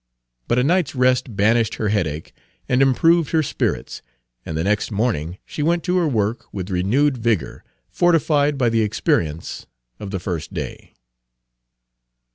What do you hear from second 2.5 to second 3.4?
and improved